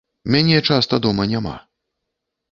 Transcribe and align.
Мяне 0.35 0.61
часта 0.69 0.99
дома 1.05 1.27
няма. 1.33 1.53